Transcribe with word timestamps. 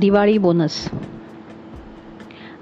Diwali 0.00 0.38
bonus. 0.38 0.90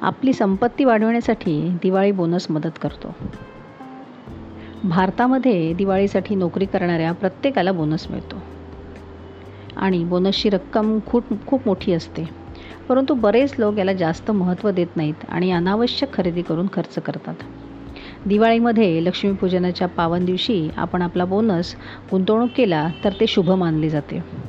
आपली 0.01 0.33
संपत्ती 0.33 0.85
वाढवण्यासाठी 0.85 1.71
दिवाळी 1.83 2.13
बोनस 2.13 2.47
मदत 2.51 2.79
करतो. 2.83 3.15
भारतामध्ये 4.85 5.73
दिवाळीसाठी 5.73 6.35
नोकरी 6.35 6.65
करणाऱ्या 6.65 7.13
प्रत्येकाला 7.13 7.73
बोनस 7.73 8.07
मिळतो. 8.11 8.43
आणि 9.77 10.05
बोनसची 10.05 10.49
रक्कम 10.49 10.99
खूप 11.07 11.25
खूप 11.47 11.63
मोठी 11.67 11.93
असते. 11.93 12.31
परंतु 12.89 13.15
बरेच 13.15 13.55
लोक 13.59 13.79
याला 13.79 13.93
जास्त 13.93 14.31
महत्त्व 14.31 14.71
देत 14.71 14.97
नाहीत 14.97 15.25
आणि 15.29 15.53
अनावश्यक 15.53 16.15
खरेदी 16.15 16.43
करून 16.43 16.67
खर्च 16.73 16.95
करतात. 16.95 17.35
दिवाळीमध्ये 18.27 19.05
लक्ष्मीपूजनाच्या 19.05 19.89
पावन 19.89 20.25
दिवशी 20.25 20.71
आपण 20.77 21.03
आपला 21.03 21.25
बोनस 21.25 21.75
गुंतवणूक 22.13 22.51
केला 22.57 22.89
तर 23.05 23.13
ते 23.21 23.27
शुभ 23.27 23.51
मानले 23.51 23.89
जाते. 23.89 24.48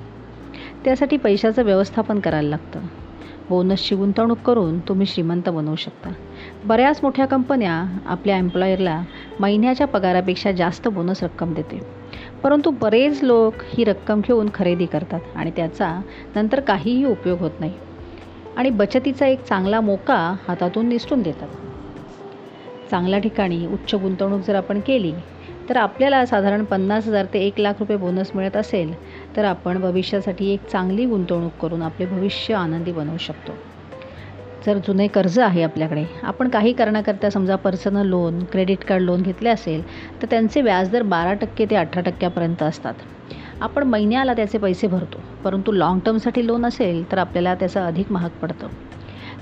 त्यासाठी 0.86 1.18
पैशाचं 1.18 1.64
व्यवस्थापन 1.64 2.20
करायला 2.20 2.50
लागतं. 2.50 2.80
बोनसची 3.50 3.96
गुंतवणूक 3.96 4.38
करून 4.38 4.80
तुम्ही 4.80 5.06
श्रीमंत 5.06 5.50
बनवू 5.50 5.76
शकता. 5.76 6.10
बऱ्याच 6.66 7.00
मोठ्या 7.04 7.26
कंपन्या 7.26 7.84
आपल्या 8.06 8.38
एम्प्लॉयरला 8.38 9.02
महिन्याच्या 9.40 9.88
पगारापेक्षा 9.88 10.52
जास्त 10.52 10.88
बोनस 10.88 11.24
रक्कम 11.24 11.54
देते. 11.54 11.82
परंतु 12.44 12.72
बरेच 12.72 13.24
लोक 13.24 13.54
ही 13.78 13.84
रक्कम 13.84 14.22
घेऊन 14.22 14.50
खरेदी 14.54 14.86
करतात 14.86 15.20
आणि 15.36 15.52
त्याचा 15.56 16.02
नंतर 16.36 16.60
काहीही 16.60 17.06
उपयोग 17.06 17.40
होत 17.40 17.52
नाही. 17.60 17.74
आणि 18.58 18.70
बचतीचा 18.70 19.28
एक 19.28 19.44
चांगला 19.44 19.82
मोका 19.82 20.36
हातातून 20.48 20.88
निसटून 20.88 21.22
देतात. 21.22 21.48
चांगल्या 22.92 23.20
ठिकाणी 23.20 23.68
उच्च 23.68 23.96
गुंतवणूक 23.96 24.42
जर 24.48 24.56
आपण 24.56 24.80
केली 24.80 25.14
तर 25.70 25.78
आपल्याला 25.78 26.26
साधारण 26.26 26.64
पन्नास 26.64 27.08
हजार 27.08 27.26
ते 27.34 27.40
एक 27.40 27.60
लाख 27.60 27.74
रुपये 27.80 27.98
बोनस 27.98 28.32
मिळत 28.36 28.56
असेल 28.58 28.94
तर 29.36 29.46
आपण 29.46 29.80
भविष्यासाठी 29.82 30.52
एक 30.54 30.66
चांगली 30.72 31.06
गुंतवणूक 31.06 31.52
करून 31.62 31.82
आपले 31.82 32.06
भविष्य 32.06 32.54
आनंदी 32.54 32.92
बनवू 32.92 33.18
शकतो. 33.18 33.54
जर 34.66 34.78
जुने 34.78 35.08
कर्ज 35.08 35.40
आहे 35.40 35.64
आपल्याकडे 35.64 36.04
आपण 36.24 36.50
काही 36.50 36.74
कारणाकरता 36.74 37.30
समजा 37.30 37.56
personal 37.56 38.08
loan 38.08 38.44
credit 38.44 38.84
card 38.84 39.02
loan 39.02 39.22
घेतले 39.22 39.50
असेल 39.50 39.84
तर 40.22 40.28
त्यांचे 40.30 40.62
व्याजदर 40.62 41.02
बारा 41.04 41.34
टक्के 41.34 41.66
ते 41.70 41.76
अठरा 41.76 42.02
टक्क्यापर्यंत 42.02 42.64
असतात. 42.64 42.94
आपण 43.62 43.84
महिन्याला 43.84 44.34
त्याचे 44.34 44.58
पैसे 44.58 44.88
भरतो 44.88 45.20
परंतु 45.44 45.72
लाँग 45.72 46.00
टर्मसाठी 46.06 46.46
लोन 46.48 46.66
असेल 46.66 47.04
तर 47.12 47.18
आपल्याला 47.18 47.56
त्याचं 47.56 47.82
अधिक 47.82 48.12
महाग 48.12 48.30
पडतं. 48.42 48.68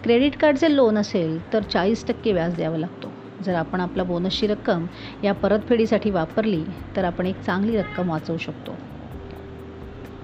क्रेडिट 0.03 0.37
कार्डचे 0.37 0.75
लोन 0.75 0.97
असेल 0.97 1.39
तर 1.53 1.61
चाळीस 1.63 2.05
टक्के 2.07 2.33
व्याज 2.33 2.55
द्यावं 2.55 2.77
लागतो. 2.77 3.11
जर 3.45 3.55
आपण 3.55 3.81
आपला 3.81 4.03
बोनसची 4.03 4.47
रक्कम 4.47 4.85
या 5.23 5.33
परतफेडीसाठी 5.33 6.11
वापरली 6.11 6.63
तर 6.95 7.03
आपण 7.03 7.25
एक 7.25 7.41
चांगली 7.41 7.77
रक्कम 7.77 8.09
वाचवू 8.09 8.37
शकतो. 8.37 8.75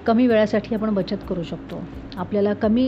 कमी 0.06 0.26
वेळासाठी 0.26 0.74
आपण 0.74 0.94
बचत 0.94 1.16
करू 1.28 1.42
शकतो. 1.42 1.82
आपल्याला 2.16 2.52
कमी 2.52 2.86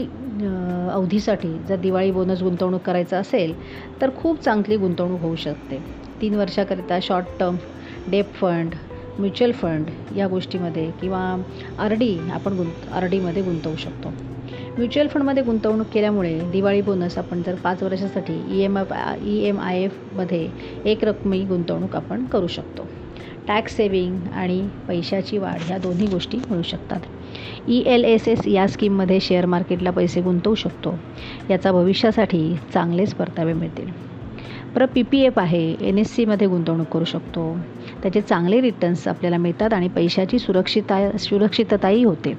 अवधीसाठी 0.93 1.57
जर 1.67 1.75
दिवाळी 1.75 2.11
बोनस 2.11 2.41
गुंतवणूक 2.43 2.81
करायचा 2.81 3.17
असेल 3.17 3.53
तर 4.01 4.09
खूप 4.17 4.43
चांगली 4.43 4.77
गुंतवणूक 4.77 5.21
होऊ 5.21 5.35
शकते. 5.35 5.79
तीन 6.21 6.35
वर्षाकरिता 6.35 6.99
short 7.01 7.25
term 7.39 7.55
debt 8.07 8.33
fund 8.33 8.75
mutual 9.19 9.51
fund 9.51 9.89
या 10.15 10.27
गोष्टीमध्ये 10.27 10.89
किंवा 11.01 11.21
आर 11.79 11.93
डी 11.93 12.17
आपण 12.33 12.53
गुंत 12.53 12.87
आर 12.91 13.05
डीमध्ये 13.05 13.43
गुंतवू 13.43 13.75
शकतो. 13.75 14.13
म्युच्युअल 14.77 15.07
फंडमध्ये 15.07 15.43
गुंतवणूक 15.43 15.87
केल्यामुळे 15.93 16.39
दिवाळी 16.51 16.81
बोनस 16.81 17.17
आपण 17.17 17.41
जर 17.41 17.55
पाच 17.55 17.83
वर्षासाठी 17.83 18.33
E 18.51 18.61
M 18.61 18.77
F 18.77 18.93
E 19.25 19.37
M 19.43 19.59
I 19.59 19.81
एफमध्ये 19.83 20.47
एक 20.85 21.03
रकमी 21.03 21.39
गुंतवणूक 21.43 21.95
आपण 21.95 22.25
करू 22.25 22.47
शकतो. 22.47 22.87
टॅक्स 23.47 23.75
सेविंग 23.75 24.17
आणि 24.33 24.61
पैशाची 24.87 25.37
वाढ 25.37 25.61
ह्या 25.61 25.77
दोन्ही 25.77 26.07
गोष्टी 26.07 26.37
मिळू 26.49 26.61
शकतात. 26.61 26.99
ई 27.67 27.79
एल 27.85 28.03
एस 28.03 28.27
एस 28.27 28.47
या 28.47 28.67
स्कीममध्ये 28.67 29.19
शेअर 29.19 29.45
मार्केटला 29.45 29.91
पैसे 29.91 30.21
गुंतवू 30.21 30.55
शकतो. 30.55 30.97
याचा 31.49 31.71
भविष्यासाठी 31.71 32.55
चांगलेच 32.73 33.13
परतावे 33.13 33.53
मिळतील. 33.53 33.89
पर 34.75 34.85
पी 34.85 35.01
पी 35.01 35.19
एफ 35.19 35.39
आहे 35.39 35.75
एन 35.81 35.97
एस 35.97 36.15
सीमध्ये 36.15 36.47
गुंतवणूक 36.47 36.87
करू 36.87 37.03
शकतो. 37.03 37.57
त्याचे 38.03 38.21
चांगले 38.21 38.61
रिटर्न्स 38.61 39.07
आपल्याला 39.07 39.37
मिळतात 39.37 39.73
आणि 39.73 39.87
पैशाची 39.87 40.39
सुरक्षिता 40.39 41.17
सुरक्षितताही 41.17 42.03
होते. 42.03 42.33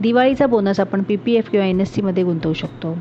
दिवाळीचा 0.00 0.46
बोनस 0.46 0.80
आपण 0.80 1.02
पी 1.02 1.16
पी 1.16 1.34
एफ 1.34 1.48
किंवा 1.50 1.66
एन 1.66 1.80
एस 1.80 1.94
सीमध्ये 1.94 2.22
गुंतवू 2.24 2.52
शकतो. 2.52 2.94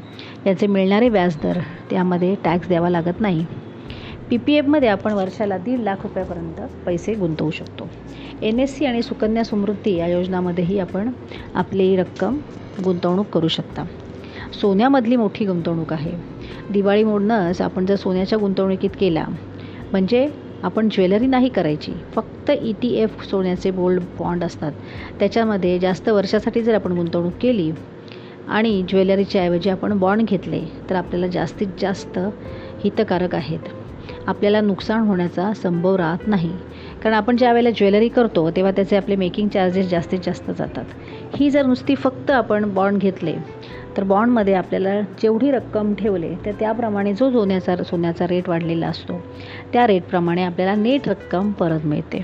याचे 0.46 0.68
मिळणारे 0.68 1.10
व्याजदर 1.10 1.60
त्यामध्ये 1.90 2.34
टॅक्स 2.44 2.68
द्यावा 2.68 2.90
लागत 2.90 3.22
नाही. 3.22 3.46
पी 4.30 4.38
पी 4.38 4.54
एफमध्ये 4.54 4.90
आपण 4.90 5.14
वर्षाला 5.14 5.58
दीड 5.58 5.80
लाख 5.80 6.04
रुपयापर्यंत 6.04 6.62
पैसे 6.86 7.14
गुंतवू 7.16 7.50
शकतो. 7.52 7.88
एन 8.42 8.60
एस 8.60 8.78
सी 8.78 8.86
आणि 8.86 9.02
सुकन्या 9.02 9.44
समृद्धी 9.44 9.96
या 9.96 10.08
योजनामध्येही 10.08 10.80
आपण 10.80 11.12
आपली 11.54 11.96
रक्कम 11.96 12.38
गुंतवणूक 12.84 13.28
करू 13.34 13.48
शकता. 13.48 13.84
सोन्यामधली 14.54 15.16
मोठी 15.16 15.46
गुंतवणूक 15.46 15.94
आहे. 15.94 16.12
दिवाळीमधूनच 16.70 17.62
आपण 17.62 17.86
जर 17.86 17.96
सोन्याच्या 17.96 18.38
गुंतवणुकीत 18.40 18.90
केला 19.00 19.26
म्हणजे 19.92 20.28
आपण 20.64 20.90
ज्वेलरी 20.90 21.28
नाही 21.28 21.50
करायची 21.50 21.92
फक्त 22.16 22.50
ई 22.52 22.72
टी 22.82 22.94
एफ 22.96 23.24
सोन्याचे 23.30 23.72
गोल्ड 23.72 24.02
बॉन्ड 24.20 24.44
असतात. 24.44 24.72
त्याच्यामध्ये 25.20 25.78
जास्त 25.80 26.10
वर्षासाठी 26.10 26.62
जर 26.64 26.76
आपण 26.76 26.92
गुंतवणूक 26.92 27.34
केली 27.42 27.72
आणि 28.50 28.82
ज्वेलरीच्या 28.90 29.44
ऐवजी 29.44 29.70
आपण 29.70 29.98
बॉन्ड 30.00 30.30
घेतले 30.30 30.62
तर 30.90 30.96
आपल्याला 30.96 31.28
जास्तीत 31.28 31.68
जास्त 31.82 32.20
हितकारक 32.84 33.36
आहेत. 33.36 33.70
आपल्याला 34.28 34.62
नुकसान 34.62 35.08
होण्याचा 35.08 35.52
संभव 35.54 35.96
राहत 35.96 36.28
नाही. 36.28 36.52
कारण 37.04 37.16
आपण 37.16 37.36
ज्या 37.36 37.52
वेळेला 37.54 37.70
ज्वेलरी 37.70 38.08
करतो 38.08 38.50
तेव्हा 38.50 38.72
त्याचे 38.72 38.98
आपले 38.98 39.16
मेकिंग 39.16 39.48
चार्जेस 39.48 39.90
जास्तीत 39.90 40.20
जास्त 40.26 40.52
जातात. 40.52 40.86
ही 41.36 41.50
जर 41.50 41.66
नुसती 41.66 41.96
फक्त 41.96 42.32
आपण 42.32 42.74
बॉन्ड 42.74 43.02
घेतले 43.02 43.36
तर 43.98 44.04
बॉन्डमध्ये 44.04 44.54
आपल्याला 44.54 45.00
जेवढी 45.22 45.50
रक्कम 45.52 45.94
ठेवले 45.94 46.30
तर 46.46 46.52
त्याप्रमाणे 46.52 47.14
जो 47.14 47.30
सोन्याचा 47.32 47.76
सोन्याचा 47.84 48.28
रेट 48.28 48.50
वाढलेला 48.50 48.88
असतो 48.88 49.20
त्या 49.74 49.88
रेटप्रमाणे 49.88 50.44
आपल्याला 50.44 50.76
नेट 50.76 51.08
रक्कम 51.10 51.52
परत 51.52 51.86
मिळते. 51.86 52.22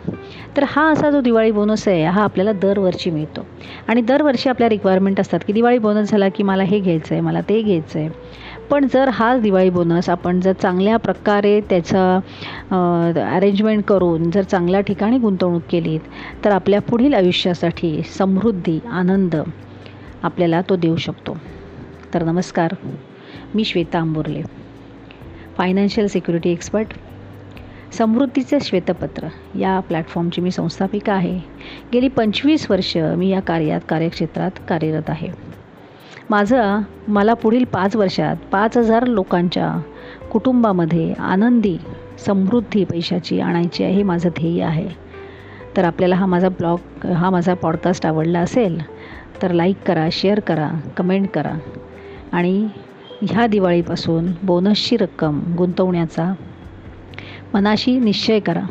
तर 0.57 0.63
हा 0.67 0.87
असा 0.91 1.09
जो 1.11 1.21
दिवाळी 1.21 1.51
बोनस 1.51 1.87
आहे 1.87 2.03
हा 2.03 2.23
आपल्याला 2.23 2.51
दरवर्षी 2.51 3.09
मिळतो. 3.09 3.45
आणि 3.87 4.01
दरवर्षी 4.01 4.49
आपल्या 4.49 4.69
रिक्वायरमेंट 4.69 5.19
असतात 5.19 5.39
की 5.47 5.53
दिवाळी 5.53 5.77
बोनस 5.77 6.11
झाला 6.11 6.29
की 6.29 6.43
मला 6.43 6.63
हे 6.63 6.79
घ्यायचं 6.79 7.13
आहे 7.15 7.21
मला 7.21 7.41
ते 7.41 7.61
घ्यायचं 7.61 7.99
आहे 7.99 8.09
पण 8.69 8.87
जर 8.93 9.09
हा 9.09 9.35
दिवाळी 9.37 9.69
बोनस 9.69 10.09
आपण 10.09 10.39
जर 10.39 10.53
चांगल्या 10.53 10.97
प्रकारे 10.97 11.59
त्याचं 11.69 12.19
अरेंजमेंट 13.25 13.83
करून 13.87 14.29
जर 14.31 14.43
चांगल्या 14.43 14.81
ठिकाणी 14.81 15.17
गुंतवणूक 15.17 15.61
केलीत 15.69 15.99
तर 16.45 16.51
आपल्या 16.51 16.81
पुढील 16.81 17.13
आयुष्यासाठी 17.13 18.01
समृद्धी 18.17 18.79
आनंद 18.91 19.35
आपल्याला 20.23 20.61
तो 20.69 20.75
देऊ 20.75 20.95
शकतो. 20.95 21.37
तर 22.13 22.23
नमस्कार 22.23 22.73
मी 23.55 23.63
Shweta 23.65 23.99
Amborle 23.99 24.41
financial 25.57 26.07
security 26.07 26.51
expert 26.51 26.93
समृद्धीचे 27.97 28.57
श्वेतपत्र 28.61 29.27
या 29.59 29.79
प्लॅटफॉर्मची 29.87 30.41
मी 30.41 30.51
संस्थापिका 30.51 31.13
आहे. 31.13 31.37
गेली 31.93 32.07
पंचवीस 32.07 32.69
वर्ष 32.71 32.95
मी 32.97 33.29
या 33.29 33.39
कार्यात 33.41 33.81
कार्यक्षेत्रात 33.89 34.59
कार्यरत 34.69 35.09
आहे. 35.09 35.31
माझं 36.29 36.79
मला 37.07 37.33
पुढील 37.33 37.63
पाच 37.63 37.95
वर्षात 37.95 38.35
पाच 38.51 38.77
हजार 38.77 39.07
लोकांच्या 39.07 39.81
कुटुंबामध्ये 40.31 41.13
आनंदी 41.13 41.77
समृद्धी 42.25 42.83
पैशाची 42.83 43.39
आणायची 43.39 43.83
आहे 43.83 43.93
हे 43.93 44.03
माझं 44.03 44.29
ध्येय 44.29 44.63
आहे. 44.63 44.87
तर 45.77 45.83
आपल्याला 45.83 46.15
हा 46.15 46.25
माझा 46.25 46.49
ब्लॉग 46.49 47.05
हा 47.07 47.29
माझा 47.29 47.53
पॉडकास्ट 47.53 48.05
आवडला 48.05 48.39
असेल 48.39 48.81
तर 49.41 49.51
लाईक 49.51 49.77
करा 49.85 50.07
शेअर 50.11 50.39
करा 50.39 50.69
कमेंट 50.97 51.29
करा. 51.29 51.53
आणि 52.31 52.67
ह्या 53.21 53.47
दिवाळीपासून 53.47 54.27
बोनसची 54.43 54.97
रक्कम 54.97 55.41
गुंतवण्याचा 55.57 56.33
मनाशी 57.53 57.99
निश्चय 57.99 58.39
करा. 58.39 58.63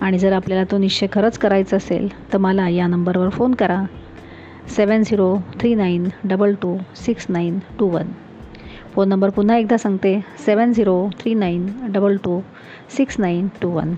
आणि 0.00 0.18
जर 0.18 0.32
आपल्याला 0.32 0.64
तो 0.64 0.78
निश्चय 0.78 1.06
खरंच 1.12 1.38
करायचा 1.38 1.76
असेल 1.76 2.32
तर 2.32 2.38
मला 2.38 2.68
या 2.68 2.86
नंबरवर 2.86 3.28
फोन 3.28 3.54
करा. 3.54 3.82
Seven 4.68 5.02
zero 5.02 5.36
three 5.60 5.74
nine 5.74 6.08
double 6.24 6.54
two 6.62 6.76
six 6.96 7.26
nine 7.30 7.58
two 7.78 7.88
one 7.90 8.12
phone 8.94 9.08
number 9.08 9.30
पुन्हा 9.30 9.56
एकदा 9.56 9.76
सांगते 9.76 10.18
seven 10.44 10.72
zero 10.72 10.98
three 11.20 11.34
nine 11.34 11.66
double 11.92 12.16
two 12.24 12.40
six 12.96 13.18
nine 13.20 13.48
two 13.62 13.70
one 13.70 13.94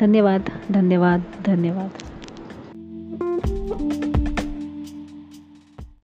धन्यवाद 0.00 0.50
धन्यवाद 0.70 1.22
धन्यवाद 1.46 2.09